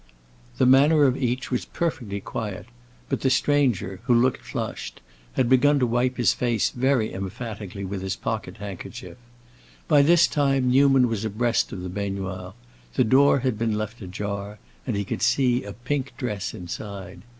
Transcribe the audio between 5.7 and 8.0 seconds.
to wipe his face very emphatically